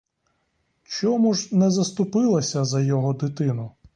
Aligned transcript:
Чому 0.83 1.33
ж 1.33 1.49
не 1.55 1.71
заступилася 1.71 2.65
за 2.65 2.81
його 2.81 3.13
дитину? 3.13 3.71